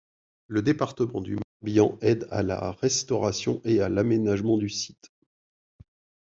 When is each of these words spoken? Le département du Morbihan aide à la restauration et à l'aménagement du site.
Le 0.47 0.63
département 0.63 1.21
du 1.21 1.35
Morbihan 1.61 1.95
aide 2.01 2.27
à 2.31 2.41
la 2.41 2.71
restauration 2.71 3.61
et 3.65 3.81
à 3.81 3.89
l'aménagement 3.89 4.57
du 4.57 4.67
site. 4.67 5.11